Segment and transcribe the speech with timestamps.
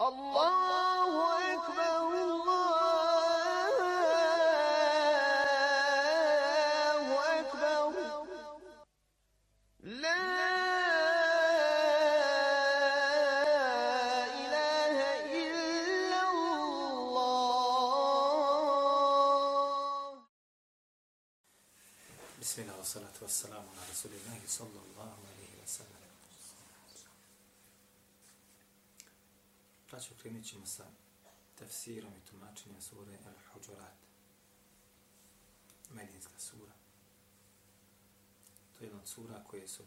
[0.00, 1.12] الله
[1.54, 3.40] أكبر الله
[7.40, 7.92] أكبر.
[9.80, 10.24] لا
[14.40, 14.96] إله
[15.36, 16.70] إلا الله.
[22.40, 25.99] بسم الله والصلاة والسلام على رسول الله صلى الله عليه وسلم.
[30.00, 30.84] Braćo, krenut ćemo sa
[31.58, 33.96] tefsirom i tumačenjem sure Al-Huđurat.
[35.90, 36.72] Medinska sura.
[38.72, 39.82] To je jedna od sura koje su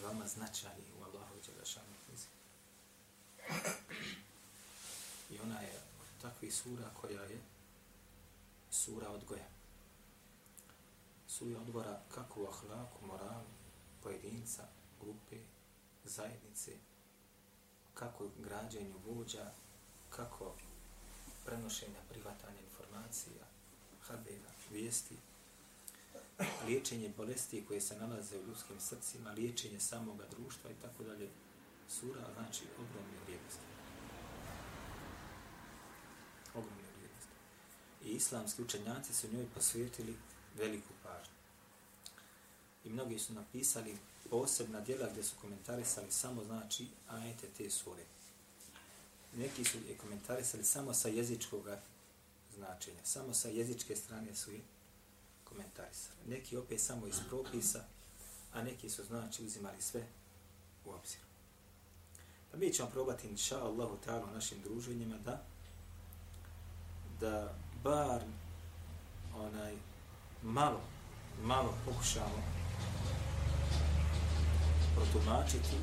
[0.00, 2.26] veoma značajni u Allahu Đelešanu knjizi.
[5.30, 7.40] I ona je od takvih sura koja je
[8.70, 9.48] sura odgoja
[11.28, 13.50] sura odgora kako u ahlaku, moralu,
[14.02, 14.68] pojedinca,
[15.00, 15.36] grupe,
[16.04, 16.72] zajednice,
[17.94, 19.50] kako građenju vođa,
[20.10, 20.54] kako
[21.44, 23.44] prenošenja privatanja informacija,
[24.00, 25.16] habera, vijesti,
[26.66, 31.28] liječenje bolesti koje se nalaze u ljudskim srcima, liječenje samoga društva i tako dalje.
[31.88, 33.64] Sura znači ogromne vrijednosti.
[36.54, 37.32] Ogromne vrijednosti.
[38.04, 40.16] I islamski učenjaci su njoj posvetili
[40.56, 41.34] veliku pažnju.
[42.84, 43.98] I mnogi su napisali
[44.32, 48.02] posebna djela gdje su komentarisali samo znači ajete te sure.
[49.36, 51.68] Neki su je komentarisali samo sa jezičkog
[52.54, 54.60] značenja, samo sa jezičke strane su je
[55.44, 56.16] komentarisali.
[56.28, 57.84] Neki opet samo iz propisa,
[58.52, 60.06] a neki su znači uzimali sve
[60.84, 61.20] u obzir.
[62.50, 65.44] Pa mi ćemo probati, inša Allahu ta'ala, u našim druženjima da
[67.20, 67.54] da
[67.84, 68.22] bar
[69.34, 69.76] onaj
[70.42, 70.80] malo,
[71.42, 72.62] malo pokušamo
[74.96, 75.76] protumačiti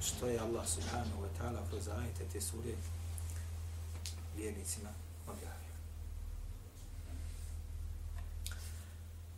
[0.00, 2.72] što je Allah subhanahu wa ta'ala kroz ajete te sure
[4.36, 4.88] vjernicima
[5.26, 5.74] objavio.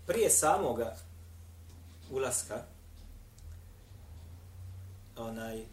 [0.06, 0.97] Prije samoga
[2.10, 2.65] ulaska
[5.16, 5.65] onaj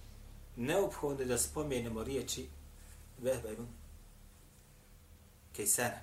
[0.55, 2.47] neophodno da spomenemo riječi
[3.17, 3.65] Vehba ibn
[5.55, 5.99] Kejsana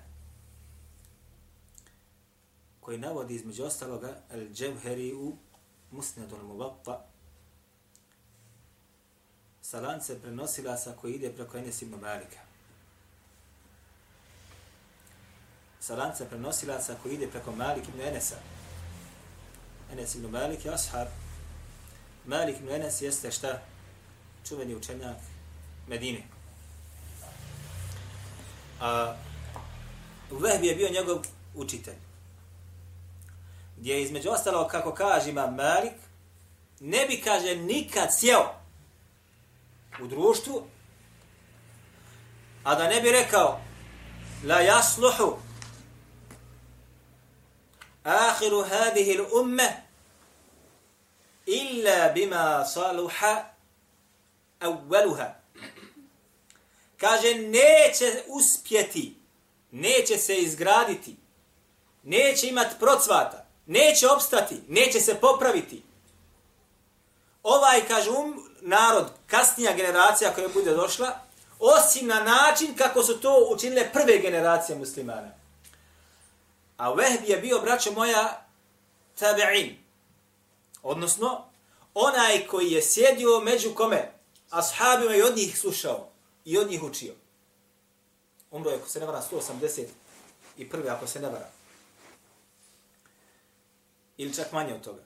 [2.79, 5.35] koji navodi između ostaloga Al-đevheri u
[5.91, 7.05] Musnedul Muvatta
[9.69, 12.39] sa lance prenosilaca koji ide preko Enes ibn Malika.
[15.79, 18.35] Sa lance prenosilaca koji ide preko Malik ibn Enesa.
[19.91, 21.07] Enes ibn Malik je ashab.
[22.25, 23.61] Malik ibn Enes jeste šta?
[24.47, 25.17] Čuveni učenjak
[25.87, 26.23] Medine.
[28.81, 29.15] A
[30.31, 31.97] u Vehbi je bio njegov učitelj
[33.77, 35.97] gdje je između ostalo, kako kaže ima Malik,
[36.79, 38.64] ne bi, kaže, nikad sjeo
[40.01, 40.67] u društvu,
[42.63, 43.61] a da ne bi rekao
[44.43, 45.37] la jasluhu
[48.03, 49.69] ahiru hadihi l'umme
[51.45, 53.45] illa bima saluha
[54.59, 55.33] awwaluha.
[56.97, 59.15] Kaže, neće uspjeti,
[59.71, 61.15] neće se izgraditi,
[62.03, 65.83] neće imati procvata, neće opstati, neće se popraviti.
[67.45, 71.19] Ovaj, kaže, um, narod, kasnija generacija koja bude došla,
[71.59, 75.31] osim na način kako su to učinile prve generacije muslimana.
[76.77, 78.45] A Vehbi je bio, braćo moja,
[79.19, 79.75] tabi'in.
[80.83, 81.45] Odnosno,
[81.93, 84.11] onaj koji je sjedio među kome,
[84.49, 86.07] ashabima i od njih slušao
[86.45, 87.13] i od njih učio.
[88.51, 89.85] Umro je, ako se ne vara, 180
[90.57, 91.49] i prvi, ako se ne vara
[94.17, 95.01] ili čak manje od toga.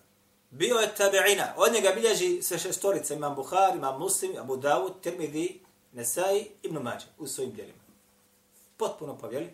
[0.52, 5.60] Bio je tabi'ina, od njega bilježi sve šestorice, imam Buhari, imam Muslim, Abu Dawud, Tirmidhi,
[5.94, 7.80] Nesai, Ibn Mađe, u svojim djelima.
[8.78, 9.54] Potpuno povjeli,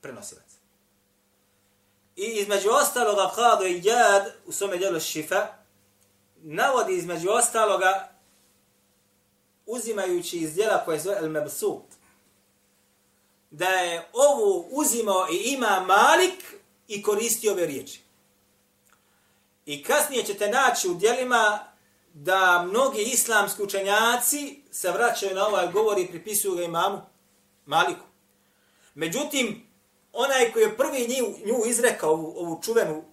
[0.00, 0.44] prenosilac.
[2.16, 5.46] I između ostaloga, Qadu i Jad, u svome djelu Šifa,
[6.36, 8.08] navodi između ostaloga,
[9.66, 11.84] uzimajući iz djela koje zove El Mebsut,
[13.50, 16.54] da je ovo uzimao i ima Malik
[16.88, 18.09] i koristio ove riječi.
[19.70, 21.58] I kasnije ćete naći u dijelima
[22.14, 27.00] da mnogi islamski učenjaci se vraćaju na ovaj govor i pripisuju ga imamu
[27.66, 28.04] Maliku.
[28.94, 29.66] Međutim,
[30.12, 33.04] onaj koji je prvi nju, nju izrekao ovu, ovu čuvenu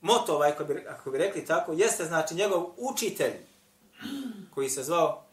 [0.00, 3.32] moto, ovaj, ako, bi, ako bi rekli tako, jeste znači njegov učitelj
[4.54, 5.24] koji se zvao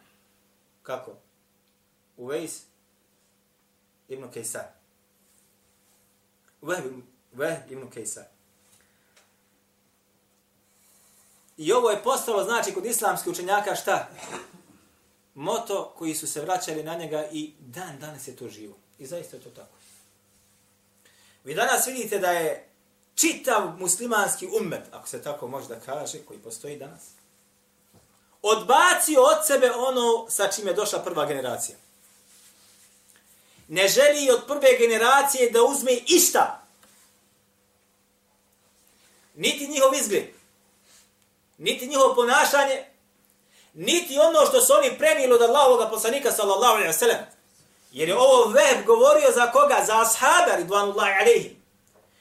[0.84, 1.12] kako?
[2.18, 2.62] Uvejs
[4.08, 4.66] ibn Kejsar.
[6.62, 6.82] Uvejs
[7.70, 8.39] ibn Kejsar.
[11.60, 14.10] I ovo je postalo, znači, kod islamskih učenjaka šta?
[15.40, 18.76] moto koji su se vraćali na njega i dan danas je to živo.
[19.00, 19.76] I zaista je to tako.
[21.44, 22.70] Vi danas vidite da je
[23.16, 27.02] čitav muslimanski ummet, ako se tako može da kaže, koji postoji danas,
[28.42, 31.78] odbacio od sebe ono sa čim je došla prva generacija.
[33.68, 36.64] Ne želi od prve generacije da uzme išta.
[39.36, 40.39] Niti njihov izgled,
[41.60, 42.86] niti njihovo ponašanje,
[43.74, 47.18] niti ono što su oni prenijeli od Allahovog poslanika sallallahu alejhi ve sellem.
[47.92, 49.84] Jer je ovo veb govorio za koga?
[49.88, 51.56] Za ashabe, ridvanullahi alejhi.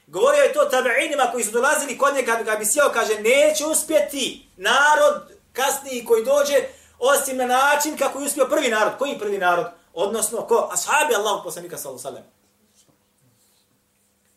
[0.06, 4.49] Govorio je to tabe'inima koji su dolazili kod njega kada bi sjeo, kaže, neće uspjeti
[4.56, 6.55] narod kasniji koji dođe,
[6.99, 8.93] osim na način kako je uspio prvi narod.
[8.99, 9.67] Koji prvi narod?
[9.94, 10.69] Odnosno, ko?
[10.73, 12.38] Ashabi Allahog poslanika sallallahu alejhi ve sellem.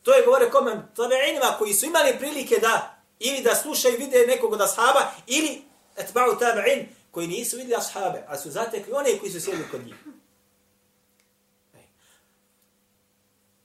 [0.03, 4.53] To je govorio komen tabe'inima koji su imali prilike da ili da slušaju vide nekog
[4.53, 5.61] od ashaba, ili
[5.97, 9.95] etba'u tabi'in koji nisu vidjeli ashabe, a su zatekli one koji su sjedili kod njih.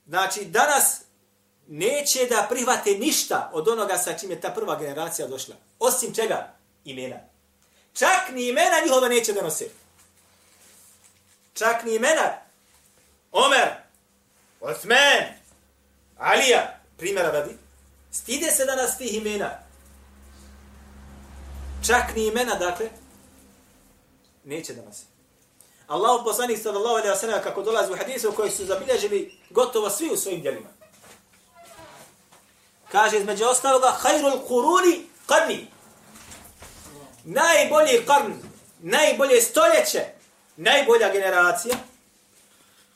[0.07, 1.01] Znači, danas
[1.67, 5.55] neće da prihvate ništa od onoga sa čim je ta prva generacija došla.
[5.79, 6.53] Osim čega?
[6.85, 7.19] Imena.
[7.93, 9.69] Čak ni imena njihova neće da nose.
[11.53, 12.41] Čak ni imena.
[13.31, 13.67] Omer,
[14.61, 15.23] Osman,
[16.17, 17.57] Alija, primjera radi,
[18.21, 19.49] stide se danas tih imena.
[21.87, 22.89] Čak ni imena, dakle,
[24.43, 25.03] neće da nose.
[25.87, 30.09] Allah poslanik sallallahu alejhi ve sellem kako dolazi u hadisu koji su zabilježili gotovo svi
[30.09, 30.69] u svojim djelima.
[32.91, 35.65] Kaže između ostaloga khairul quruni qarni.
[37.23, 38.33] Najbolji qarn,
[38.79, 40.05] najbolje stoljeće,
[40.57, 41.75] najbolja generacija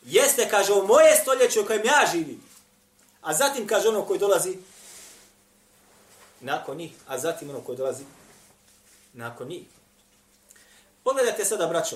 [0.06, 2.44] jeste kaže u moje stoljeće u kojem ja živim.
[3.22, 4.58] A zatim kaže ono koji dolazi
[6.42, 8.04] nakon njih, a zatim ono koji dolazi
[9.14, 9.64] nakon njih.
[11.04, 11.96] Pogledajte sada, braćo,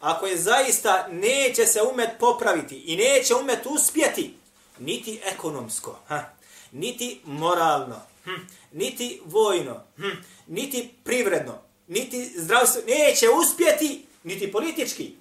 [0.00, 4.34] ako je zaista neće se umet popraviti i neće umet uspjeti,
[4.78, 6.24] niti ekonomsko, ha,
[6.72, 8.30] niti moralno, hm,
[8.72, 15.16] niti vojno, hm, niti privredno, niti zdravstvo, neće uspjeti, niti politički,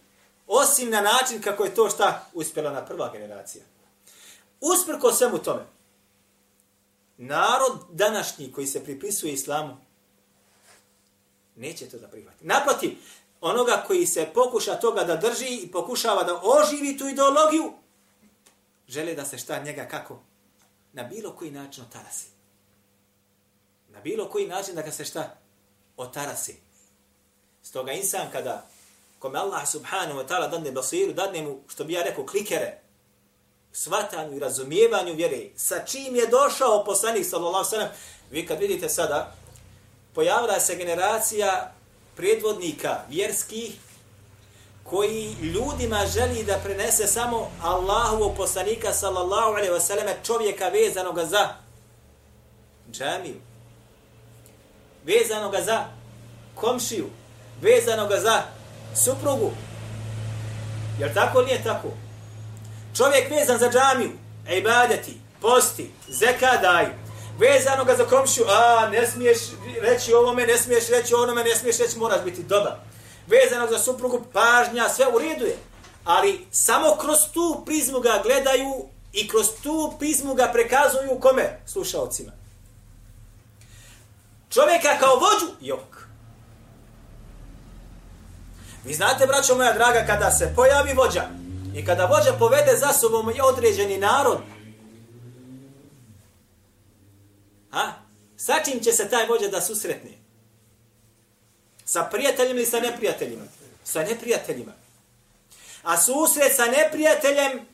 [0.48, 3.64] osim na način kako je to šta uspjela na prva generacija.
[4.62, 5.66] Usprko svemu tome,
[7.18, 9.78] narod današnji koji se pripisuje islamu,
[11.56, 12.46] neće to da prihvati.
[12.46, 12.98] Naprotiv,
[13.42, 17.74] onoga koji se pokuša toga da drži i pokušava da oživi tu ideologiju,
[18.88, 20.20] žele da se šta njega kako?
[20.94, 22.28] Na bilo koji način otarasi.
[23.90, 25.38] Na bilo koji način da ga se šta?
[25.98, 26.56] Otarasi.
[27.64, 28.68] Stoga insan kada
[29.20, 32.80] kome Allah subhanahu wa ta'ala dadne basiru, dadne mu, što bi ja rekao, klikere,
[33.76, 37.88] svatanju i razumijevanju vjere, sa čim je došao poslanik sallallahu sallam,
[38.32, 39.34] vi kad vidite sada,
[40.14, 41.74] pojavila se generacija
[42.16, 43.72] predvodnika vjerskih
[44.84, 51.50] koji ljudima želi da prenese samo Allahovog poslanika sallallahu alejhi ve selleme čovjeka vezanog za
[52.92, 53.36] džamiju
[55.06, 55.86] vezanog za
[56.56, 57.10] komšiju
[57.62, 58.42] vezanog za
[58.96, 59.52] suprugu
[61.00, 62.05] Jel tako ili nije tako?
[62.98, 64.12] Čovjek vezan za džamiju,
[64.50, 66.90] ibadeti, posti, zeka daju,
[67.40, 69.38] vezano ga za komšiju, a ne smiješ
[69.82, 72.74] reći ovome, ne smiješ reći onome, ne smiješ reći, moraš biti dobar.
[73.28, 75.58] Vezano za suprugu, pažnja, sve u redu je.
[76.04, 81.60] Ali samo kroz tu prizmu ga gledaju i kroz tu prizmu ga prekazuju kome?
[81.66, 82.32] Slušalcima.
[84.50, 86.08] Čovjeka kao vođu, jok.
[88.84, 91.45] Vi znate, braćo moja draga, kada se pojavi vođa
[91.76, 94.38] i kada vođa povede za sobom i određeni narod,
[97.76, 97.92] A?
[98.38, 100.12] Sa čim će se taj vođa da susretne?
[101.86, 103.44] Sa prijateljima ili sa neprijateljima?
[103.84, 104.72] Sa neprijateljima.
[105.84, 107.68] A susret sa neprijateljem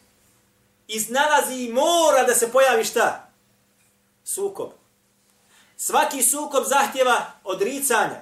[0.87, 3.29] iznalazi i mora da se pojavi šta?
[4.23, 4.69] Sukob.
[5.77, 8.21] Svaki sukob zahtjeva odricanja.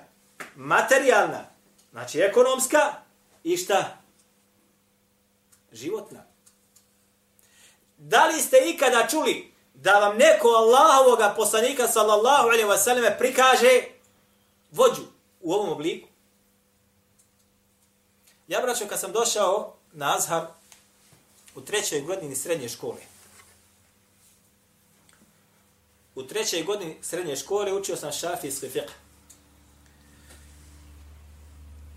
[0.55, 1.45] Materijalna.
[1.91, 2.93] Znači ekonomska
[3.43, 3.97] i šta?
[5.71, 6.25] Životna.
[7.97, 13.81] Da li ste ikada čuli da vam neko Allahovog poslanika sallallahu alejhi ve selleme prikaže
[14.71, 15.01] vođu
[15.41, 16.07] u ovom obliku.
[18.47, 20.45] Ja braćo kad sam došao na Azhar
[21.55, 23.01] u trećoj godini srednje škole.
[26.15, 28.91] U trećoj godini srednje škole učio sam šafijski fiqh.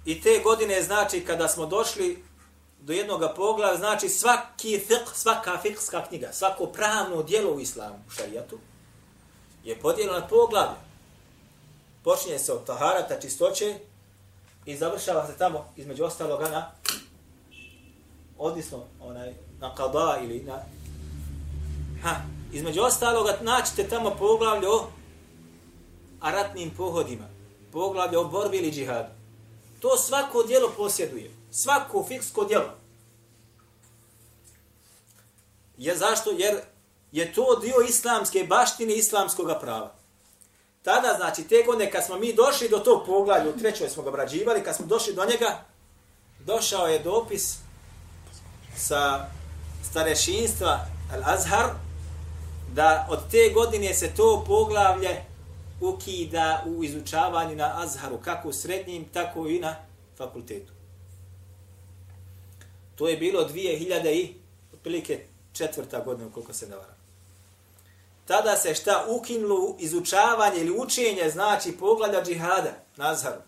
[0.04, 2.24] I te godine znači kada smo došli
[2.84, 8.10] do jednog poglava znači svaki fiqh, svaka fiqhska knjiga, svako pravno dijelo u islamu, u
[8.10, 8.58] šarijatu,
[9.64, 10.76] je podijeljeno na poglavlje.
[12.04, 13.78] Počinje se od taharata, čistoće,
[14.66, 16.70] I završava se tamo, između ostaloga, na
[18.38, 20.58] odisno, onaj, na kada ili na...
[22.02, 22.16] Ha,
[22.52, 24.86] između ostaloga, naćete tamo poglavlje o
[26.22, 27.24] ratnim pohodima,
[27.72, 29.08] poglavlje o borbi ili džihadu.
[29.80, 31.41] To svako dijelo posjeduje.
[31.54, 32.70] Svako fiksko djelo.
[35.76, 36.30] Je zašto?
[36.30, 36.60] Jer
[37.12, 39.94] je to dio islamske baštine islamskog prava.
[40.82, 44.08] Tada, znači, te godine kad smo mi došli do tog poglavlja, u trećoj smo ga
[44.08, 45.64] obrađivali, kad smo došli do njega,
[46.40, 47.56] došao je dopis
[48.76, 49.26] sa
[49.90, 51.68] starešinstva Al-Azhar,
[52.74, 55.24] da od te godine se to poglavlje
[55.80, 59.76] ukida u izučavanju na Azharu, kako u srednjim, tako i na
[60.18, 60.81] fakultetu.
[62.96, 64.34] To je bilo 2000 i
[64.74, 66.96] otprilike četvrta godina, koliko se ne varam.
[68.26, 73.42] Tada se šta ukinulo izučavanje ili učenje, znači pogleda džihada na Azharu.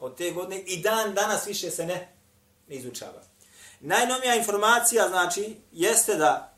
[0.00, 2.14] Od te godine i dan danas više se ne,
[2.68, 3.22] ne izučava.
[3.80, 6.54] Najnovija informacija, znači, jeste da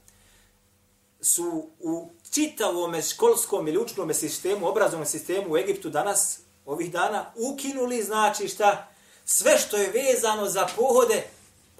[1.21, 8.03] su u čitavom školskom ili učnom sistemu, obrazovnom sistemu u Egiptu danas, ovih dana, ukinuli,
[8.03, 8.89] znači šta,
[9.25, 11.23] sve što je vezano za pohode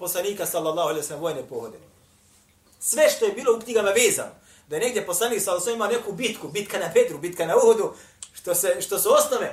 [0.05, 1.77] poslanika, sallallahu alaihi sallam, vojne pohode.
[2.79, 4.31] Sve što je bilo u knjigama vezano.
[4.67, 7.93] Da je negdje poslanik sallallahu alaihi imao neku bitku, bitka na Bedru, bitka na Uhudu,
[8.33, 9.49] što, se, što su osnove,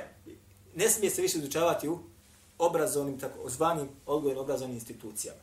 [0.75, 1.99] ne smije se više izučavati u
[2.57, 5.41] obrazovnim, tako zvanim odgojno obrazovnim institucijama.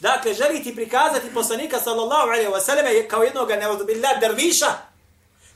[0.00, 4.72] Dakle, želi ti prikazati poslanika sallallahu alaihi wa sallam kao jednog neodobillah derviša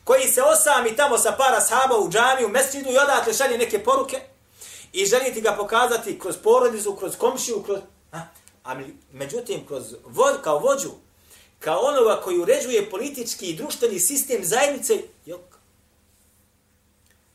[0.04, 3.84] koji se osami tamo sa para sahaba u džami, u mesčidu i odatle šalje neke
[3.84, 4.20] poruke
[4.92, 7.78] i želi ti ga pokazati kroz porodicu, kroz komšiju, kroz...
[8.12, 8.18] A,
[8.66, 8.80] a
[9.12, 10.90] međutim, kroz vod, kao vođu,
[11.58, 15.40] kao onoga koji uređuje politički i društveni sistem zajednice, jok.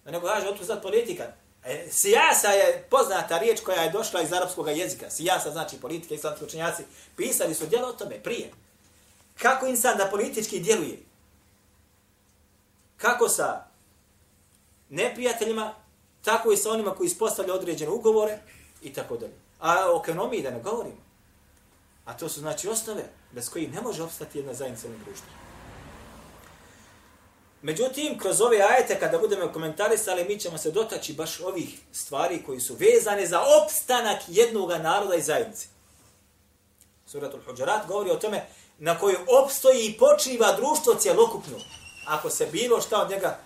[0.06, 1.34] Da nego kaže, otko sad politika,
[1.66, 5.10] E, sijasa je poznata riječ koja je došla iz arapskog jezika.
[5.10, 6.84] Sijasa znači politika, islamski učenjaci
[7.18, 8.52] pisali su djelo o tome prije.
[9.42, 11.00] Kako insan da politički djeluje?
[12.98, 13.66] Kako sa
[14.90, 15.74] neprijateljima,
[16.24, 18.40] tako i sa onima koji ispostavljaju određene ugovore
[18.82, 19.34] i tako dalje.
[19.60, 21.11] A o ekonomiji da ne govorimo.
[22.06, 25.28] A to su znači osnove bez kojih ne može opstati jedna zajednica u društvu.
[27.62, 32.60] Međutim, kroz ove ajete, kada budemo komentarisali, mi ćemo se dotaći baš ovih stvari koji
[32.60, 35.68] su vezane za opstanak jednog naroda i zajednice.
[37.06, 38.46] Suratul Huđarat govori o tome
[38.80, 41.58] na kojoj opstoji i počiva društvo cjelokupno.
[42.08, 43.40] Ako se bilo šta od njega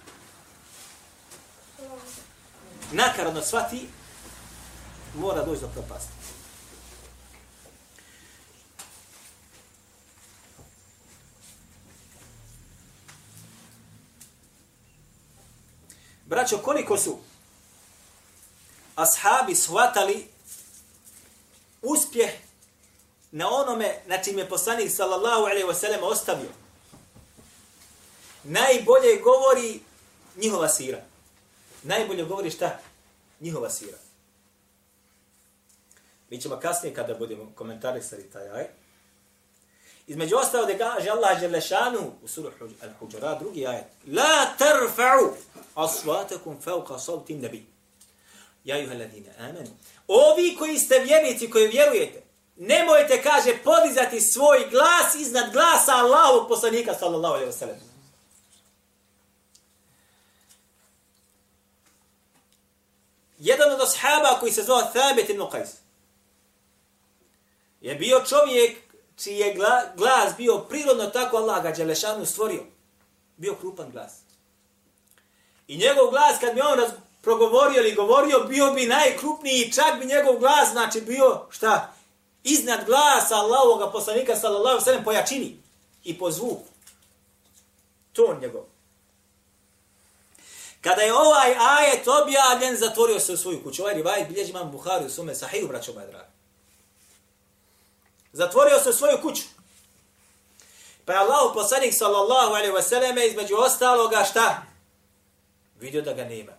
[2.91, 3.88] nakaradno svati,
[5.15, 6.12] mora doći do propasti.
[16.36, 17.18] Braćo, koliko su
[18.96, 20.27] ashabi shvatali
[21.82, 22.30] uspjeh
[23.32, 26.50] na onome na čim je poslanik sallallahu alaihi wasallam ostavio.
[28.44, 29.80] Najbolje govori
[30.36, 31.01] njihova sira.
[31.84, 32.80] Najbolje govori šta?
[33.39, 33.98] Njihova sira.
[36.30, 38.68] Mi ćemo kasnije kada budemo komentarisali taj aj.
[40.07, 43.85] Između ostalo da kaže Allah Đelešanu u suru Al-Huđara, drugi ajet.
[44.07, 45.33] La tarfa'u
[45.75, 47.65] asvatakum fauqa savti nabi.
[48.63, 49.67] Ja juha ladine, amen.
[50.07, 52.24] Ovi koji ste vjernici, koji vjerujete,
[52.55, 57.77] nemojte, kaže, podizati svoj glas iznad glasa Allahovog poslanika, sallallahu alaihi wa sallam.
[63.39, 65.67] Jedan od ashaba koji se zvao Thabit ibn Qais
[67.81, 68.85] je bio čovjek
[69.15, 69.53] čiji je
[69.95, 72.63] glas bio prirodno tako Allah ga Đelešanu stvorio.
[73.38, 74.13] Bio krupan glas.
[75.67, 76.79] I njegov glas kad bi on
[77.22, 81.93] progovorio ili govorio, bio bi najkrupniji, čak bi njegov glas, znači bio, šta,
[82.43, 85.57] iznad glasa Allahovog poslanika, sallallahu sallam, po jačini
[86.03, 86.67] i po zvuku.
[88.13, 88.63] Ton njegov.
[90.81, 93.81] Kada je ovaj ajet objavljen, zatvorio se u svoju kuću.
[93.81, 96.35] Ovaj rivaj bilježi imam Buhari u sume sahiju, braćo moje dragi.
[98.36, 99.44] Zatvorio se u svoju kuću.
[101.06, 104.62] Pa je Allah poslanik sallallahu alaihi wa sallam između ostaloga šta?
[105.80, 106.51] Vidio da ga nema.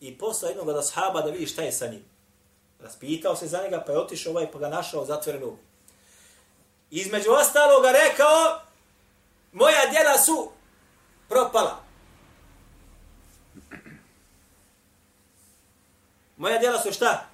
[0.00, 2.04] I poslao jednog od ashaba da vidi šta je sa njim.
[2.80, 5.56] Raspitao se za njega pa je otišao ovaj pa ga našao zatvorenu.
[6.90, 8.60] Između ostaloga rekao
[9.52, 10.50] moja djela su
[11.28, 11.82] propala.
[16.36, 17.26] Moja djela su šta?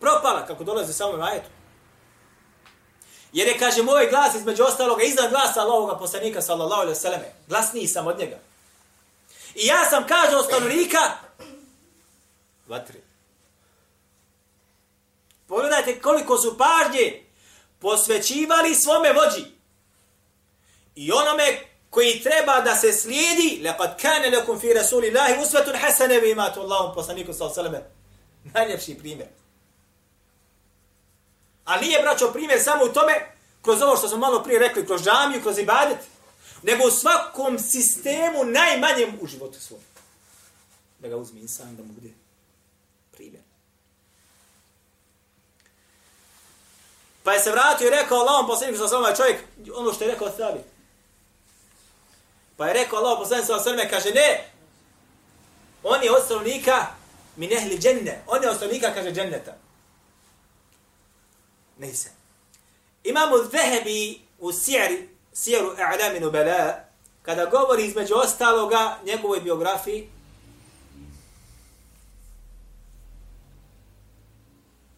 [0.00, 1.57] Propala, kako dolazi samo u ajetu.
[3.32, 7.86] Jer je, kaže, moj glas između ostaloga iznad glasa Allahoga poslanika, sallallahu alaihi sallam, glasniji
[7.86, 8.38] sam od njega.
[9.54, 10.98] I ja sam, kaže, od stanovnika,
[12.68, 13.00] vatri.
[15.46, 17.22] pogledajte koliko su pažnje
[17.80, 19.44] posvećivali svome vođi.
[20.94, 26.30] I onome koji treba da se slijedi, laqad kana lakum fi rasulillahi uswatun hasana vi
[26.30, 27.98] imate Allahom poslaniku sallallahu alejhi ve sellem.
[28.54, 29.28] Najljepši primjer.
[31.68, 33.12] A nije braćo primjer samo u tome
[33.62, 35.98] kroz ovo što smo malo prije rekli, kroz džamiju, kroz ibadet,
[36.62, 39.80] nego u svakom sistemu najmanjem u životu svom.
[40.98, 42.08] Da ga uzmi insan, da mu bude
[43.10, 43.42] primjer.
[47.22, 49.44] Pa je se vratio i rekao Allahom poslaniku sa svema čovjek,
[49.74, 50.60] ono što je rekao Thabi.
[52.56, 54.50] Pa je rekao Allahom poslaniku sa svema, kaže ne,
[55.82, 56.86] on je od stanovnika
[57.36, 59.67] min ehli dženne, on je od stanovnika, kaže dženneta.
[61.78, 62.08] Neyse.
[63.04, 66.84] Imamo Zehebi u Sijeri, Sijeru A'lami Nubala,
[67.22, 70.08] kada govori između ostaloga njegovoj biografiji,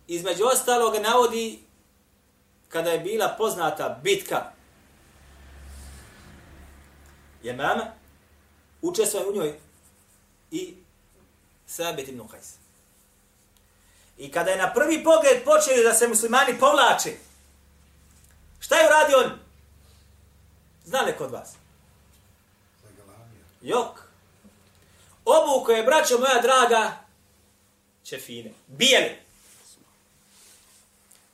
[0.06, 1.58] između ostaloga navodi
[2.68, 4.52] kada je bila poznata bitka
[7.42, 7.86] Jemama,
[8.82, 9.58] učestvuje u njoj
[10.50, 10.74] i
[11.66, 12.59] Sabit ibn Qais.
[14.20, 17.12] I kada je na prvi pogled počeli da se muslimani povlače,
[18.60, 19.38] šta je uradio on?
[20.84, 21.52] Zna li kod vas?
[23.60, 24.00] Jok.
[25.24, 26.98] Obuko je, braćo moja draga,
[28.04, 28.52] čefine.
[28.66, 29.16] Bijeli.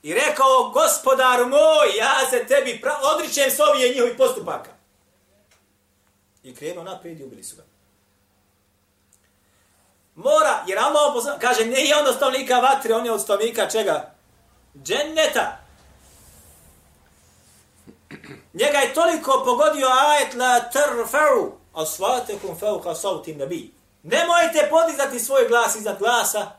[0.03, 2.83] I rekao, gospodar moj, ja se tebi
[3.15, 4.71] odričem s ovih njihovih postupaka.
[6.43, 7.63] I krenuo naprijed i ubili su ga.
[10.17, 13.69] Mora, jer Allah poslanik, kaže, ne je on od stavnika vatre, on je od stavnika
[13.69, 14.15] čega?
[14.83, 15.59] Dženneta.
[18.53, 23.75] Njega je toliko pogodio ajet la trfa'u asvatekum fawqa sauti nabi.
[24.03, 26.51] Nemojte podizati svoj glas iznad glasa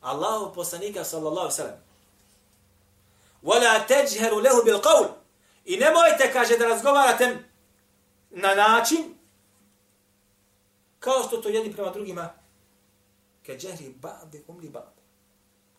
[0.00, 1.82] Allahu poslanika sallallahu sallam.
[3.42, 5.06] Wala teđheru lehu bil qawl.
[5.64, 7.38] I nemojte, kaže, da razgovarate
[8.30, 9.15] na način
[11.06, 12.32] kao što to jedni prema drugima
[13.42, 15.02] ke džehri ba'de umli ba'de.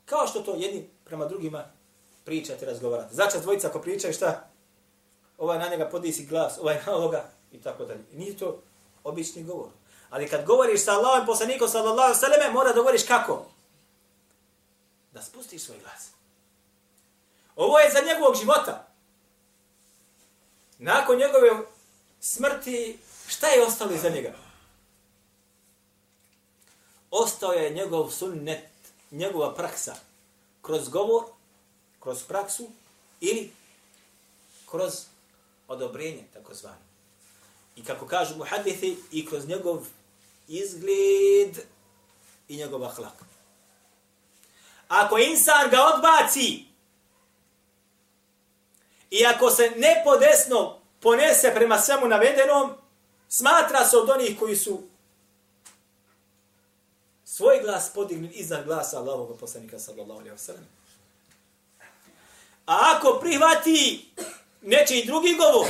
[0.06, 1.66] Kao što to jedni prema drugima
[2.26, 3.16] pričate, razgovarate.
[3.16, 4.50] Znači, dvojica ako pričaju šta?
[5.38, 8.04] Ovaj na njega podisi glas, ovaj na ovoga i tako dalje.
[8.14, 8.62] Nije to
[9.04, 9.70] obični govor.
[10.10, 13.46] Ali kad govoriš sa Allahom poslanikom sallallahu sallam, mora da govoriš kako?
[15.14, 16.10] Da spustiš svoj glas.
[17.56, 18.88] Ovo je za njegovog života.
[20.78, 21.50] Nakon njegove
[22.20, 24.47] smrti, šta je ostalo iza njega?
[27.12, 28.70] Ostao je njegov sunnet,
[29.12, 29.96] njegova praksa.
[30.62, 31.24] Kroz govor,
[32.00, 32.70] kroz praksu
[33.22, 33.52] ili
[34.70, 34.94] kroz
[35.68, 36.88] odobrenje, takozvano.
[37.76, 39.86] I kako kažu muhadithi, i kroz njegov
[40.48, 41.58] izgled
[42.48, 43.24] i njegov ahlak.
[44.88, 46.66] Ako insan ga odbaci,
[49.12, 52.74] i ako se nepodesno ponese prema svemu navedenom,
[53.30, 54.84] smatra se od onih koji su
[57.28, 60.68] svoj glas podigni iznad glasa Allahovog poslanika sallallahu alejhi ve sellem.
[62.66, 64.06] A ako prihvati
[64.62, 65.68] nečiji drugi govor,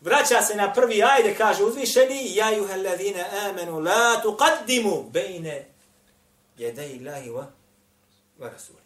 [0.00, 5.68] vraća se na prvi ajde, kaže uzvišeni, ja juha ladhina amenu, la tuqaddimu bejne
[6.58, 7.46] jedej Allahi wa,
[8.40, 8.78] wa rasuli.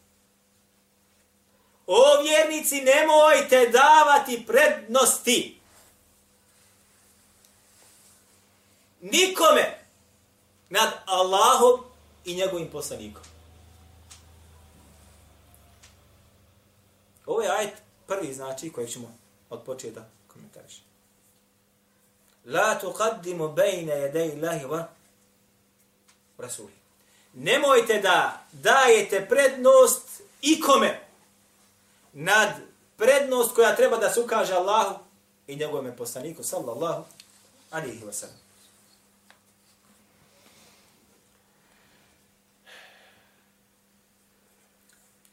[1.86, 5.60] O vjernici, nemojte davati prednosti.
[9.00, 9.75] Nikome
[10.70, 11.80] nad Allahom
[12.24, 13.22] i njegovim poslanikom.
[17.26, 17.72] Ovo je ajet
[18.06, 19.14] prvi znači koji ćemo
[19.50, 20.82] od početa komentariš.
[22.44, 24.84] La tuqaddimu bejne jedej Allahi wa
[26.38, 26.72] rasuli.
[27.34, 31.00] Nemojte da dajete prednost ikome
[32.12, 32.48] nad
[32.96, 34.94] prednost koja treba da se ukaže Allahu
[35.46, 37.04] i njegovom poslaniku sallallahu
[37.70, 38.26] alihi wa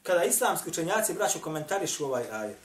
[0.04, 2.58] Kada islamski učenjaci braću komentarišu ovaj ajet,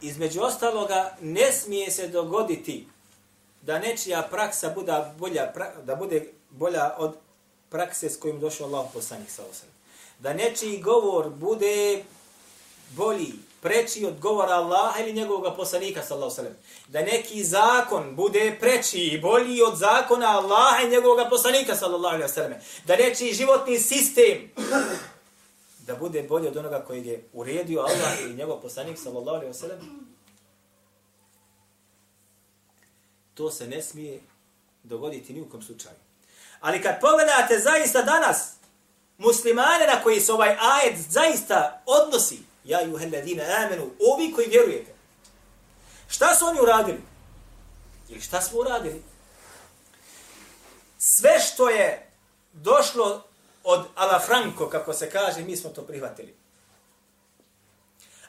[0.00, 2.88] između ostaloga ne smije se dogoditi
[3.62, 7.16] da nečija praksa bude bolja, da bude bolja od
[7.70, 9.68] prakse s kojim došao Allah poslanik sa osam.
[10.18, 12.04] Da nečiji govor bude
[12.90, 13.32] bolji,
[13.64, 16.56] preči od govora Allaha ili njegovog poslanika sallallahu alejhi
[16.88, 22.54] Da neki zakon bude preči i bolji od zakona Allaha i njegovog poslanika sallallahu alejhi
[22.86, 24.50] Da neki životni sistem
[25.86, 29.78] da bude bolji od onoga koji je uredio Allah i njegov poslanik sallallahu alejhi ve
[33.34, 34.20] To se ne smije
[34.82, 35.96] dogoditi ni u kom slučaju.
[36.60, 38.52] Ali kad pogledate zaista danas,
[39.18, 44.94] muslimane na koji se ovaj ajet zaista odnosi, ja i uheledine amenu, ovi koji vjerujete,
[46.08, 47.00] šta su oni uradili?
[48.08, 49.02] Ili šta smo uradili?
[50.98, 52.10] Sve što je
[52.52, 53.22] došlo
[53.64, 56.34] od Ala Franco, kako se kaže, mi smo to prihvatili.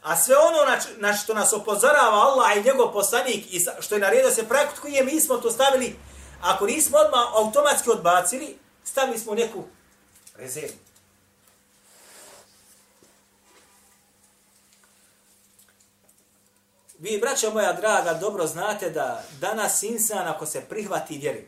[0.01, 4.01] A sve ono na, na što nas opozorava Allah i njegov poslanik i što je
[4.01, 5.95] naredio se praktikuje, mi smo to stavili,
[6.41, 9.63] ako nismo odmah automatski odbacili, stavili smo neku
[10.35, 10.75] rezervu.
[17.05, 21.47] Vi, braćo moja draga, dobro znate da danas insan, ako se prihvati vjeri,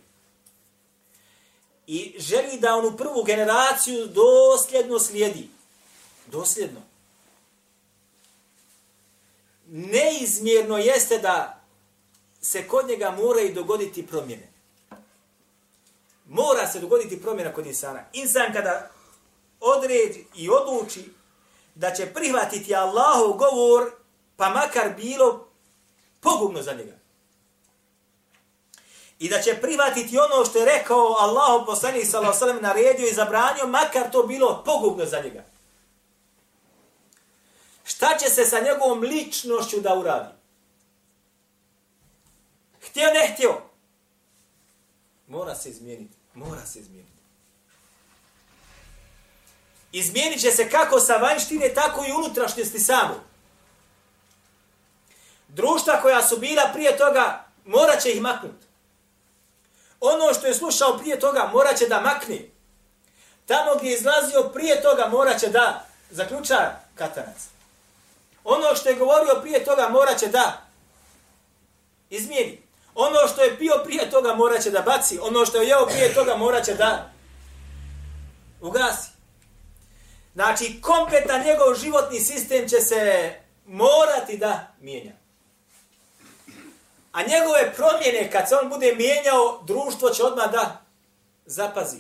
[1.87, 5.49] i želi da onu prvu generaciju dosljedno slijedi,
[6.27, 6.81] dosljedno,
[9.67, 11.61] neizmjerno jeste da
[12.41, 14.49] se kod njega mora i dogoditi promjene.
[16.27, 18.03] Mora se dogoditi promjena kod insana.
[18.13, 18.89] Insan kada
[19.59, 21.05] odredi i odluči
[21.75, 23.91] da će prihvatiti Allahov govor,
[24.35, 25.46] pa makar bilo
[26.19, 26.97] pogubno za njega.
[29.19, 33.13] I da će privatiti ono što je rekao Allah poslanik sallallahu alejhi ve naredio i
[33.13, 35.43] zabranio, makar to bilo pogubno za njega.
[37.83, 40.29] Šta će se sa njegovom ličnošću da uradi?
[42.81, 43.61] Htio, ne htio.
[45.27, 46.17] Mora se izmijeniti.
[46.33, 47.17] Mora se izmijeniti.
[49.91, 53.23] Izmijenit će se kako sa vanjštine, tako i unutrašnjosti samo.
[55.57, 58.65] Društva koja su bila prije toga, morat će ih maknuti.
[59.99, 62.51] Ono što je slušao prije toga, morat će da makni.
[63.45, 67.37] Tamo gdje je izlazio prije toga, morat će da zaključa katanac.
[68.43, 70.61] Ono što je govorio prije toga, morat će da
[72.09, 72.61] izmijeni.
[72.95, 75.19] Ono što je pio prije toga, morat će da baci.
[75.21, 77.09] Ono što je jeo prije toga, morat će da
[78.61, 79.09] ugasi.
[80.33, 83.33] Znači, kompletan njegov životni sistem će se
[83.65, 85.26] morati da mijenja.
[87.17, 90.85] A njegove promjene, kad se on bude mijenjao, društvo će odmah da
[91.45, 91.97] zapazi.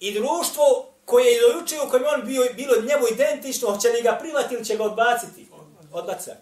[0.00, 4.18] I društvo koje je dojuče u kojem on bio, bilo njemu identično, hoće li ga
[4.20, 5.48] privati ili će ga odbaciti?
[5.92, 6.36] Odbaca.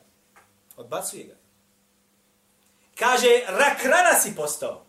[0.77, 1.35] Odbacuje ga.
[2.99, 4.85] Kaže, rak rana si postao.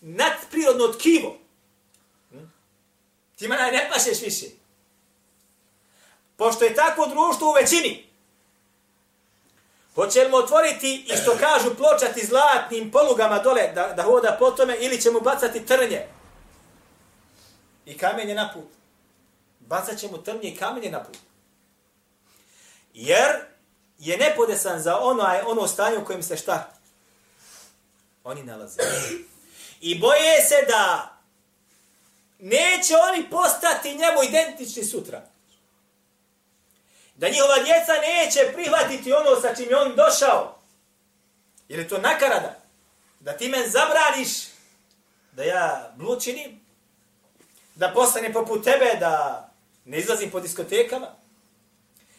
[0.00, 1.38] Nadprirodno tkivo.
[3.36, 4.46] Ti mana ne pašeš više.
[6.36, 8.05] Pošto je tako društvo u većini,
[9.96, 14.50] hoće li mu otvoriti i što kažu pločati zlatnim polugama dole da, da hoda po
[14.50, 16.06] tome ili će mu bacati trnje
[17.86, 18.76] i kamenje na put
[19.68, 21.16] bacat će mu trnje i kamenje na put.
[22.94, 23.30] Jer
[23.98, 26.72] je nepodesan za ono, ono stanje u kojem se šta?
[28.24, 28.80] Oni nalaze.
[29.80, 31.12] I boje se da
[32.38, 35.22] neće oni postati njemu identični sutra.
[37.16, 40.58] Da njihova djeca neće prihvatiti ono sa čim je on došao.
[41.68, 42.56] Jer je to nakarada.
[43.20, 44.28] Da ti men zabraniš
[45.32, 46.60] da ja blučinim,
[47.74, 49.42] da postane poput tebe, da
[49.84, 51.06] ne izlazim po diskotekama,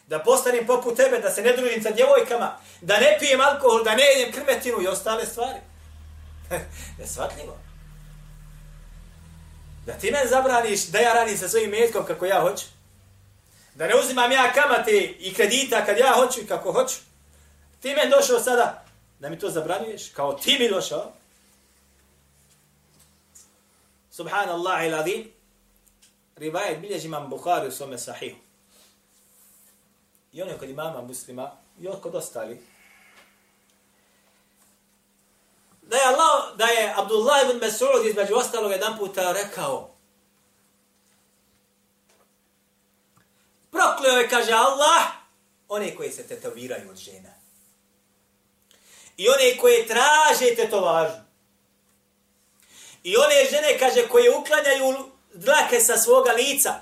[0.07, 3.95] da postanem poput tebe, da se ne družim sa djevojkama, da ne pijem alkohol, da
[3.95, 5.60] ne jedem krmetinu i ostale stvari.
[6.99, 7.57] Nesvatljivo.
[9.86, 12.65] Da ti me zabraniš da ja radim sa svojim metkom kako ja hoću.
[13.77, 16.95] Da ne uzimam ja kamate i kredita kad ja hoću i kako hoću.
[17.79, 18.85] Ti me došao sada
[19.19, 21.11] da mi to zabranjuješ, kao ti mi došao.
[24.11, 25.23] Subhanallah il
[26.35, 28.37] rivajet bilježi imam Bukhari u svome sahihu.
[30.33, 32.61] I on je kod imama muslima i on kod ostali.
[35.81, 39.96] Da je Allah, da je Abdullah ibn Mas'ud između ostalog jedan puta rekao
[43.77, 45.03] Prokleo je, kaže Allah,
[45.67, 47.29] one koje se tetoviraju od žena.
[49.17, 51.21] I one koje traže tetovažu.
[53.03, 56.73] I one žene, kaže, koje uklanjaju dlake sa svoga lica.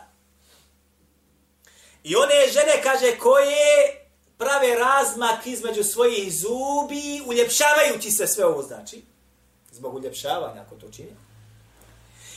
[2.04, 4.02] I one žene, kaže, koje
[4.38, 9.04] prave razmak između svojih zubi, uljepšavajući se sve ovo znači,
[9.72, 11.16] zbog uljepšavanja ako to čini,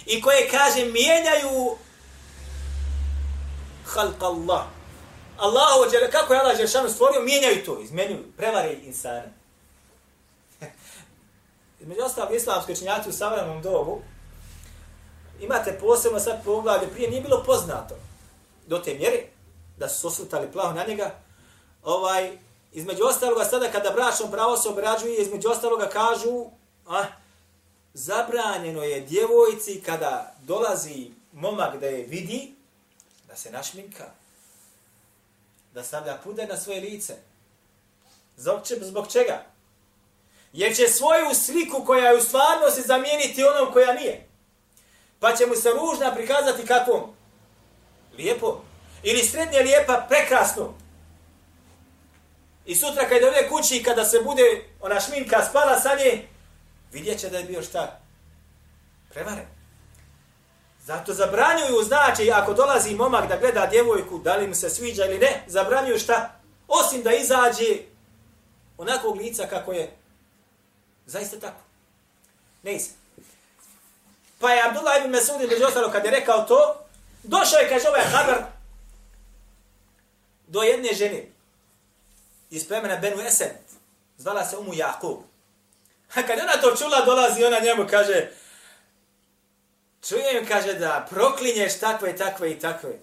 [0.07, 1.77] i koje, kaže, mijenjaju
[3.89, 4.65] halka Allah.
[5.39, 9.33] Allahu, kako je Allah Žešanu stvorio, mijenjaju to, izmenjuju, prevare insane.
[11.81, 14.01] Između ostalog, islamske činjaci u savremenom dobu,
[15.41, 17.95] imate posebno sad poglavlje, prije nije bilo poznato
[18.67, 19.23] do te mjere,
[19.77, 21.15] da su osvrtali plaho na njega,
[21.83, 22.39] ovaj,
[22.73, 26.47] između ostaloga sada kada bračno pravo se obrađuje, između ostaloga kažu,
[26.87, 27.05] a,
[27.95, 32.58] zabranjeno je djevojci kada dolazi momak da je vidi,
[33.39, 34.05] se našminka,
[35.75, 37.15] da stavlja puder na svoje lice.
[38.37, 39.45] Zbog, če, zbog čega?
[40.53, 44.29] Jer će svoju sliku koja je u stvarnosti zamijeniti onom koja nije.
[45.21, 47.15] Pa će mu se ružna prikazati kakvom?
[48.17, 48.65] Lijepo.
[49.03, 50.75] Ili srednje lijepa, prekrasno.
[52.67, 56.29] I sutra kada dođe kući i kada se bude ona šminka spala sa nje,
[56.93, 58.01] vidjet će da je bio šta?
[59.11, 59.58] Prevaren.
[60.89, 65.19] Zato zabranjuju, znači, ako dolazi momak da gleda djevojku, da li mu se sviđa ili
[65.19, 66.41] ne, zabranjuju šta?
[66.69, 67.79] Osim da izađe
[68.79, 69.97] onakvog lica kako je
[71.07, 71.61] zaista tako.
[72.63, 72.91] Ne isi.
[74.39, 76.85] Pa je Abdullah ibn Mesud među ostalo kad je rekao to,
[77.23, 78.37] došao je, kaže ovaj haber,
[80.47, 81.27] do jedne žene
[82.51, 83.53] iz plemena Benu Esen,
[84.19, 85.19] zvala se Umu Jakub.
[86.15, 88.31] A kad ona to čula, dolazi ona njemu, kaže,
[90.03, 92.99] čujem, kaže, da proklinješ takve, takve i takve.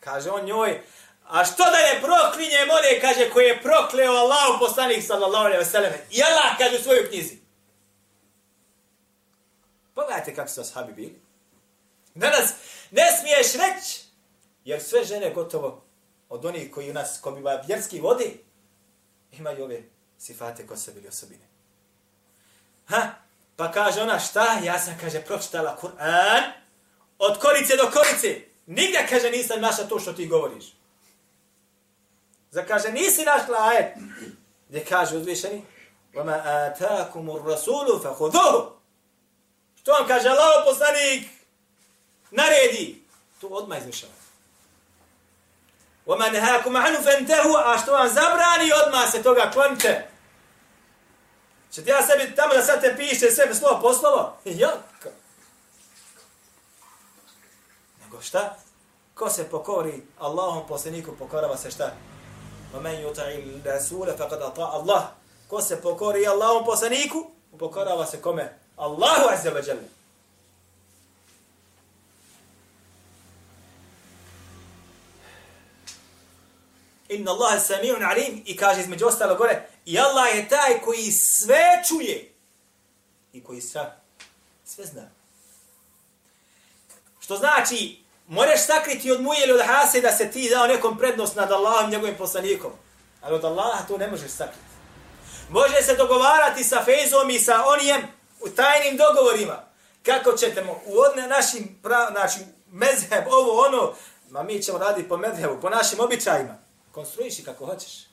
[0.00, 0.82] Kaže on njoj,
[1.28, 5.70] a što da je proklinjem one, kaže, koje je prokleo Allah poslanik, sallallahu alaihi wa
[5.70, 7.38] sallam, i Allah, kaže u svojoj knjizi.
[9.94, 11.20] Pogledajte kako su ashabi bili.
[12.14, 12.52] Danas
[12.90, 14.02] ne smiješ reći,
[14.64, 15.84] jer sve žene gotovo
[16.28, 18.40] od onih koji u nas, ko vjerski vodi,
[19.32, 19.82] imaju ove
[20.18, 21.44] sifate ko se bili osobine.
[22.86, 23.21] Ha?
[23.55, 24.59] Pa kaže ona šta?
[24.63, 26.43] Ja sam, kaže, pročitala Kur'an
[27.19, 28.41] od korice do korice.
[28.65, 30.65] Nigdje, kaže, nisam našla to što ti govoriš.
[32.51, 33.93] Za kaže, nisi našla ajet.
[34.69, 35.63] Gdje kaže uzvišeni?
[36.13, 38.71] وَمَا آتَاكُمُ الرَّسُولُ فَخُذُوهُ
[39.81, 41.29] Što vam kaže Allah poslanik?
[42.31, 43.03] Naredi.
[43.41, 44.13] To odmah izvršava.
[46.07, 50.10] وَمَا نَهَاكُمْ عَنُ فَنْتَهُ A što vam zabrani, odmah se toga klonite.
[51.71, 54.37] Če ti ja sebi tamo da sad te piše sve slovo po slovo?
[54.45, 55.09] Jako.
[58.03, 58.57] Nego šta?
[59.13, 61.93] Ko se pokori Allahom poslaniku, pokorava se šta?
[62.73, 63.27] وَمَنْ يُطَعِ
[63.63, 65.03] الرَّسُولَ فَقَدْ أَطَاءَ Allah.
[65.47, 68.53] Ko se pokori Allahom poslaniku, pokorava se kome?
[68.77, 69.87] Allahu azza wa jalla.
[77.09, 81.82] Inna Allah sami'un alim i kaže između ostalo gore i Allah je taj koji sve
[81.88, 82.32] čuje
[83.32, 83.96] i koji sve,
[84.64, 85.10] sve zna.
[87.20, 91.36] Što znači, moraš sakriti od muje ili od hase da se ti dao nekom prednost
[91.36, 92.72] nad Allahom njegovim poslanikom.
[93.22, 94.72] Ali od Allaha to ne možeš sakriti.
[95.50, 98.02] Može se dogovarati sa Fejzom i sa onijem
[98.40, 99.64] u tajnim dogovorima.
[100.02, 102.38] Kako ćete u odne našim, prav, znači,
[102.70, 103.94] mezheb, ovo, ono,
[104.30, 106.58] ma mi ćemo raditi po mezhebu, po našim običajima.
[106.92, 108.11] Konstruiši kako hoćeš.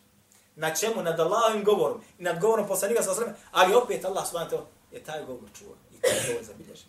[0.60, 1.02] Na čemu?
[1.02, 2.02] Nad Allahovim govorom.
[2.19, 3.34] I nad govorom poslanika sa sveme.
[3.52, 5.76] Ali opet Allah subhanahu je taj govor čuo.
[5.91, 6.88] I taj govor zabilježen.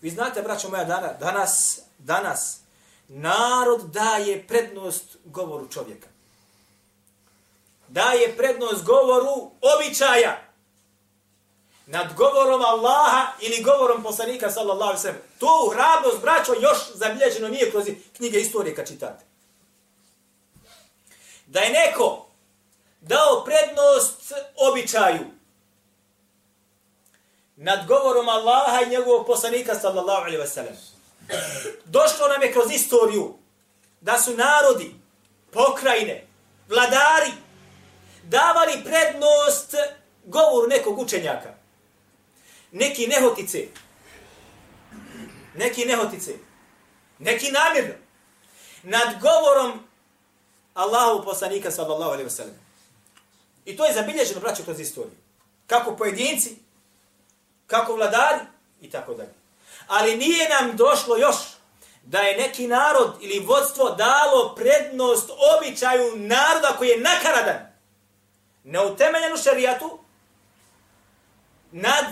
[0.00, 2.60] Vi znate, braćo moja, dana, danas, danas,
[3.08, 6.08] narod daje prednost govoru čovjeka.
[7.88, 10.42] Daje prednost govoru običaja
[11.86, 15.22] nad govorom Allaha ili govorom poslanika sallallahu alejhi ve sellem.
[15.38, 17.84] To hrabrost braćo još zabilježeno nije kroz
[18.16, 19.24] knjige istorije kad čitate.
[21.46, 22.29] Da je neko
[23.00, 25.26] dao prednost običaju.
[27.56, 30.76] Nad govorom Allaha i njegovog poslanika sallallahu alaihi ve sellem.
[31.84, 33.34] Došlo nam je kroz istoriju
[34.00, 34.94] da su narodi,
[35.52, 36.26] pokrajine,
[36.68, 37.32] vladari
[38.22, 39.74] davali prednost
[40.24, 41.54] govoru nekog učenjaka.
[42.72, 43.68] Neki nehotice,
[45.54, 46.34] neki nehotice,
[47.18, 47.94] neki namjerno,
[48.82, 49.80] nad govorom
[50.74, 52.59] Allahu poslanika sallallahu alaihi wasallam.
[53.64, 55.16] I to je zabilježeno, braćo, kroz istoriju.
[55.66, 56.56] Kako pojedinci,
[57.66, 58.40] kako vladari
[58.80, 59.34] i tako dalje.
[59.86, 61.36] Ali nije nam došlo još
[62.02, 67.72] da je neki narod ili vodstvo dalo prednost običaju naroda koji je nakaradan,
[68.64, 69.98] neutemeljen u šarijatu,
[71.72, 72.04] nad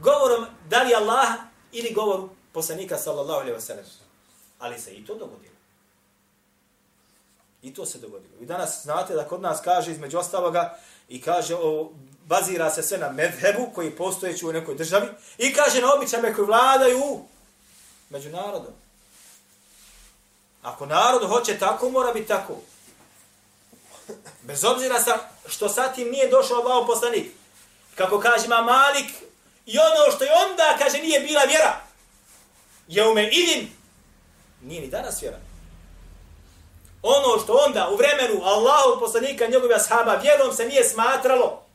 [0.00, 1.28] govorom da li Allah
[1.72, 3.84] ili govoru poslanika sallallahu alaihi wa sallam.
[4.58, 5.49] Ali se i to dogodilo.
[7.62, 8.32] I to se dogodilo.
[8.40, 11.90] I danas znate da kod nas kaže između ostaloga i kaže o,
[12.24, 16.46] bazira se sve na medhebu koji postojeći u nekoj državi i kaže na običajme koji
[16.46, 17.20] vladaju
[18.10, 18.72] među narodom.
[20.62, 22.56] Ako narod hoće tako, mora biti tako.
[24.42, 27.26] Bez obzira sa što sa tim nije došao Allah poslanik.
[27.94, 29.10] Kako kaže ma Malik,
[29.66, 31.80] I ono što je onda, kaže, nije bila vjera.
[32.88, 33.68] Je ume idin.
[34.62, 35.38] Nije ni danas vjera.
[37.02, 41.66] Ono što onda u vremenu Allahu poslanika njegove ashaba vjerom se nije smatralo.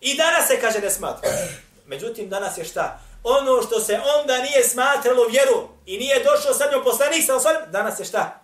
[0.00, 1.30] I danas se kaže ne smatra.
[1.86, 3.00] Međutim, danas je šta?
[3.24, 7.60] Ono što se onda nije smatralo vjeru i nije došao sa njom poslanik sa osvarim,
[7.70, 8.40] danas je šta?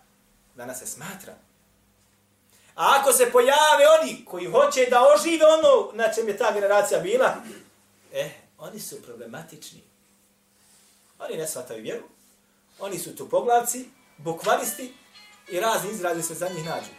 [0.55, 1.35] Danas se smatra.
[2.75, 7.01] A ako se pojave oni koji hoće da ožive ono na čem je ta generacija
[7.01, 7.35] bila,
[8.13, 9.83] eh, oni su problematični.
[11.19, 12.03] Oni ne shvataju vjeru.
[12.79, 14.95] Oni su tu poglavci, bukvalisti
[15.49, 16.91] i razni izrazi se za njih nađu.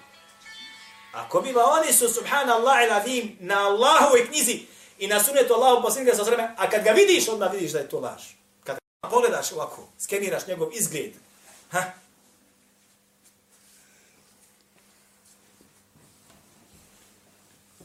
[1.13, 4.59] Ako biva oni su subhanallah il adim na Allahovoj knjizi
[4.99, 7.89] i na sunetu Allahu posljednika sa sveme, a kad ga vidiš, odmah vidiš da je
[7.89, 8.23] to laž.
[8.63, 11.13] Kad ga pogledaš ovako, skeniraš njegov izgled.
[11.71, 11.83] Ha?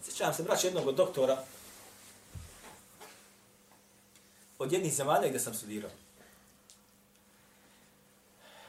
[0.04, 1.44] Sjećam se, braći, jednog od doktora
[4.58, 5.90] od jednih zemalja gdje sam studirao.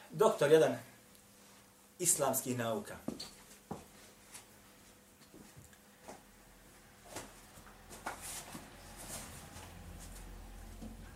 [0.09, 0.90] Doktor jedan
[2.01, 2.97] islamskih nauka.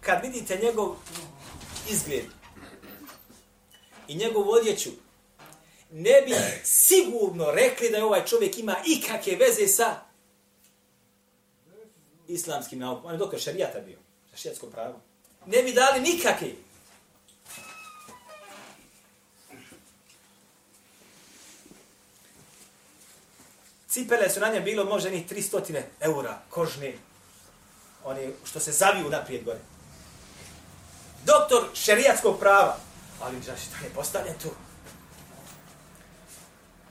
[0.01, 0.95] Kad vidite njegov
[1.89, 2.25] izgled
[4.07, 4.89] i njegovu odjeću,
[5.91, 10.01] ne bi sigurno rekli da je ovaj čovjek ima ikakve veze sa
[12.27, 13.05] islamskim naukom.
[13.05, 13.97] On je doktor šarijata bio,
[14.31, 15.01] sa šarijatsko pravo.
[15.45, 16.64] Ne bi dali nikakve.
[23.95, 26.93] Cipele su na njem bilo možda njih 300 eura kožne.
[28.03, 29.59] Oni što se zaviju naprijed gore.
[31.25, 32.77] Doktor šerijatskog prava.
[33.21, 34.49] Ali znaš, šta je postavljen tu?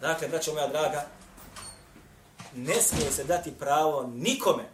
[0.01, 1.07] Dakle, braćo moja draga,
[2.55, 4.65] ne smije se dati pravo nikome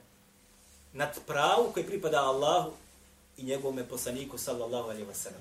[0.93, 2.73] nad pravu koji pripada Allahu
[3.37, 5.41] i njegovom poslaniku sallallahu alaihi wa sallam.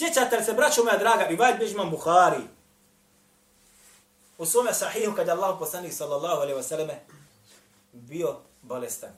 [0.00, 2.42] Sjećate li se, braćo moja draga, rivajt Bežman Buhari,
[4.38, 6.88] u svome sahihu kada Allah poslanik sallallahu alaihi wa sallam
[7.92, 9.10] bio bolestan.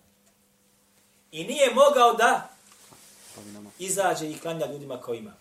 [1.33, 2.49] I nije mogao da
[3.79, 5.33] izađe i klanja ljudima koji ima.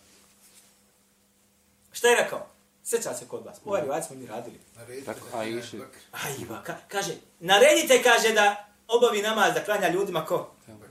[1.92, 2.46] Šta je rekao?
[2.84, 3.56] Sjeća se kod vas.
[3.64, 4.60] Ovaj rivajt smo mi radili.
[5.04, 5.80] Tako, a iši.
[6.12, 10.50] Ajba, ka, kaže, naredite, kaže, da obavi namaz, da klanja ljudima ko?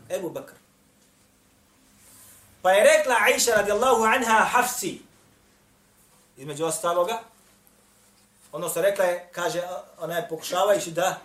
[0.09, 0.60] Ebu Bakr.
[2.61, 5.01] Pa je rekla Aisha radijallahu anha Hafsi,
[6.37, 7.19] između ostaloga,
[8.51, 9.61] odnosno rekla je, kaže,
[9.99, 11.19] ona je pokušavajući da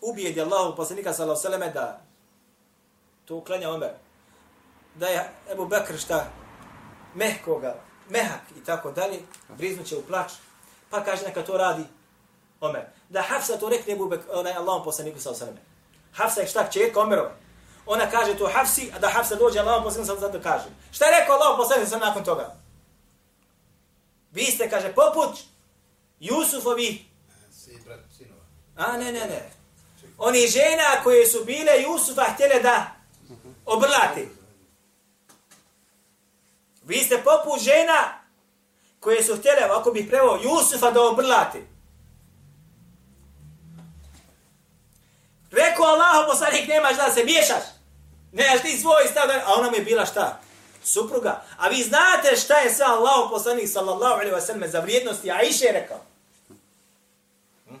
[0.00, 2.00] ubijedi Allahu poslanika sallahu sallame da
[3.24, 3.90] to uklanja Omer.
[4.94, 6.26] Da je Ebu Bekr šta
[7.14, 7.74] mehkoga,
[8.08, 10.32] mehak i tako dalje, briznuće u plač.
[10.90, 11.84] Pa kaže neka to radi
[12.60, 12.82] Omer.
[13.08, 15.60] Da Hafsa to rekne Ebu Bekr, onaj Allahom poslaniku sallahu sallame.
[16.12, 17.45] Hafsa je šta čerka Omerova.
[17.86, 20.64] Ona kaže to Hafsi, a da Hafsa dođe Allah poslaniku sam zato kaže.
[20.92, 22.56] Šta je rekao Allah poslanik sam nakon toga?
[24.32, 25.38] Vi ste, kaže, poput
[26.20, 27.04] Jusufovi.
[27.50, 28.42] Sinova.
[28.76, 29.50] A, ne, ne, ne.
[30.18, 32.86] Oni žena koje su bile Jusufa htjele da
[33.64, 34.28] obrlate.
[36.84, 38.20] Vi ste poput žena
[39.00, 41.66] koje su htjele, ako bih prevao, Jusufa da obrlate.
[45.50, 47.75] Rekao Allah, poslanik, nemaš da se miješaš.
[48.36, 50.40] Nemaš ti svoj stav, a ona mu je bila šta?
[50.84, 51.44] Supruga.
[51.58, 55.42] A vi znate šta je sve Allah, poslanik, sallallahu alaihi wa sallam, za vrijednosti, a
[55.42, 56.00] iše je rekao.
[57.68, 57.74] Hm?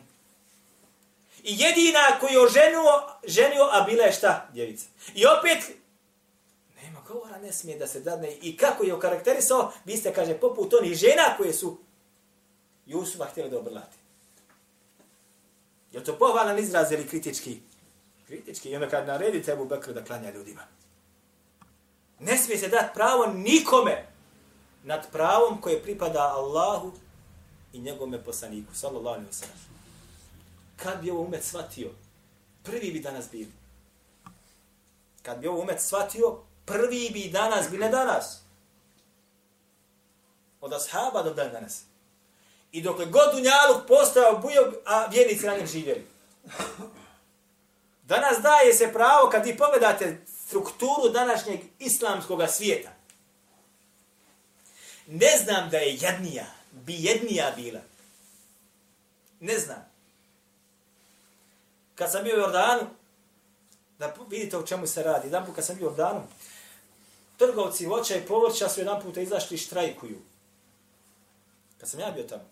[1.42, 2.82] I jedina koju je ženio,
[3.26, 4.48] ženio, a bila je šta?
[4.52, 4.86] Djevica.
[5.14, 5.76] I opet,
[6.82, 8.32] nema govora, ne smije da se dadne.
[8.42, 11.78] I kako je okarakterisao, vi ste, kaže, poput onih žena koje su
[12.86, 13.96] Jusufa htjeli da obrlati.
[15.92, 17.60] Je to pohvalan izraz ili kritički?
[18.26, 18.70] Kritički.
[18.70, 20.62] I onda kad naredi tebu Bekr da klanja ljudima.
[22.20, 24.06] Ne smije se dati pravo nikome
[24.84, 26.92] nad pravom koje pripada Allahu
[27.72, 28.74] i njegome poslaniku.
[28.74, 29.66] Sallallahu alaihi wasallam.
[30.76, 31.90] kad bi ovo umet shvatio,
[32.62, 33.52] prvi bi danas bili.
[35.22, 38.40] Kad bi ovo umet shvatio, prvi bi danas bili, ne danas.
[40.60, 41.82] Od ashaba do dan danas.
[42.72, 46.06] I dok god Dunjaluk postao bujog, a vjernici na njem živjeli.
[48.06, 52.90] Danas daje se pravo, kad vi pogledate strukturu današnjeg islamskog svijeta,
[55.06, 57.80] ne znam da je jednija, bi jednija bila.
[59.40, 59.96] Ne znam
[61.96, 62.86] kad sam bio u Jordanu,
[63.98, 66.22] da vidite o čemu se radi, jedan put kad sam bio u Jordanu,
[67.36, 70.18] trgovci voća i povrća su jedan puta izašli i štrajkuju.
[71.80, 72.44] Kad sam ja bio tamo.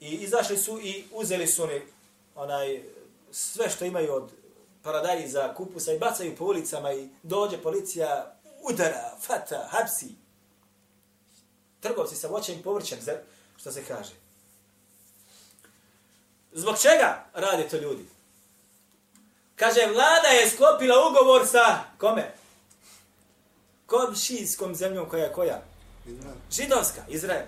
[0.00, 1.82] I izašli su i uzeli su oni
[2.34, 2.82] onaj,
[3.30, 4.30] sve što imaju od
[4.82, 10.14] paradajza, kupusa i bacaju po ulicama i dođe policija, udara, fata, hapsi.
[11.80, 12.98] Trgovci sa voćem i povrćem,
[13.56, 14.12] što se kaže.
[16.52, 18.04] Zbog čega rade to ljudi?
[19.56, 22.34] Kaže, vlada je sklopila ugovor sa kome?
[23.86, 25.62] Kom šijskom zemljom koja je koja?
[26.50, 27.46] Židovska, Izrael.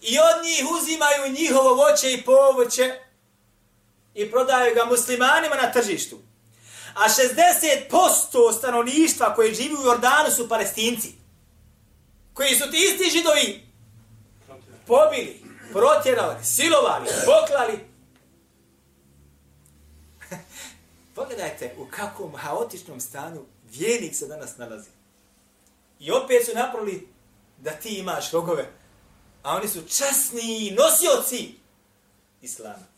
[0.00, 3.00] I od njih uzimaju njihovo voće i povoće
[4.20, 6.18] i prodaju ga muslimanima na tržištu.
[6.94, 7.08] A
[7.90, 11.12] 60% stanovništva koje živi u Jordanu su palestinci.
[12.34, 13.70] Koji su ti isti židovi
[14.86, 15.42] pobili,
[15.72, 17.78] protjerali, silovali, poklali.
[21.14, 24.90] Pogledajte u kakvom haotičnom stanju vjernik se danas nalazi.
[26.00, 27.08] I opet su napravili
[27.58, 28.72] da ti imaš rogove,
[29.42, 31.54] a oni su časni nosioci
[32.42, 32.89] islama.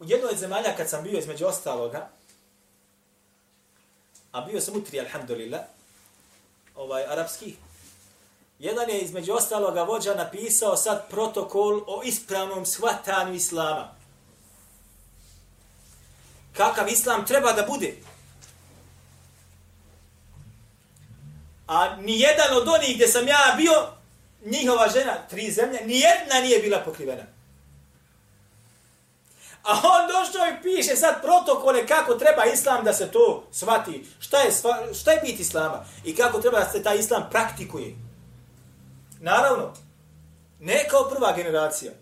[0.00, 2.08] U jednoj zemalja kad sam bio između ostaloga,
[4.32, 5.60] a bio sam u tri, alhamdulillah,
[6.74, 7.56] ovaj, arapski,
[8.58, 13.94] jedan je između ostaloga vođa napisao sad protokol o ispravnom shvatanju islama.
[16.56, 17.94] Kakav islam treba da bude?
[21.66, 23.88] A ni jedan od onih gdje sam ja bio,
[24.44, 27.39] njihova žena, tri zemlje, ni jedna nije bila pokrivena.
[29.62, 34.06] A on došao i piše sad protokole kako treba islam da se to shvati.
[34.20, 34.52] Šta je,
[35.00, 35.84] šta je bit islama?
[36.04, 37.96] I kako treba da se taj islam praktikuje?
[39.20, 39.72] Naravno,
[40.60, 41.92] ne kao prva generacija.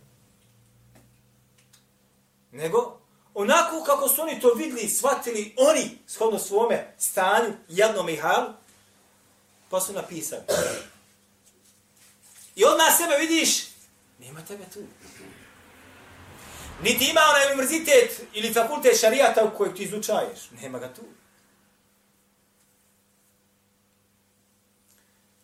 [2.52, 2.98] Nego,
[3.34, 8.52] onako kako su oni to vidli, shvatili, oni, shodno svome stanju, jednom i halu,
[9.70, 10.42] pa su napisali.
[12.54, 13.66] I odmah sebe vidiš,
[14.18, 14.80] nema tebe tu.
[16.82, 20.50] Niti ima onaj univerzitet ili fakultet šarijata u kojeg ti izučaješ.
[20.62, 21.02] Nema ga tu.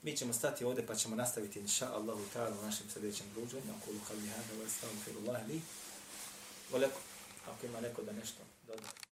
[0.02, 3.72] Mi ćemo stati ovdje pa ćemo nastaviti inša Allahu ta'ala u našem sljedećem druženju.
[3.80, 5.60] Ako lu kalli hada, wa astaghfirullahi li.
[6.70, 6.98] Voleko,
[7.46, 9.13] ako ima neko da nešto dodaje.